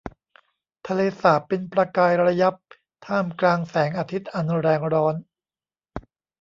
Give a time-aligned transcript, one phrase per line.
[0.87, 2.55] ทะเลสาบเป็นประกายระยับ
[3.05, 5.15] ท่ามกลางแสงอาทิตย์อันแรงร้อน